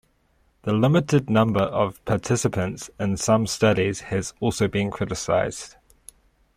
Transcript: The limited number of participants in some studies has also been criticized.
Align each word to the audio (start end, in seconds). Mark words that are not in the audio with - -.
The 0.63 0.73
limited 0.73 1.29
number 1.29 1.61
of 1.61 2.03
participants 2.05 2.89
in 2.99 3.17
some 3.17 3.45
studies 3.45 3.99
has 3.99 4.33
also 4.39 4.67
been 4.67 4.89
criticized. 4.89 5.75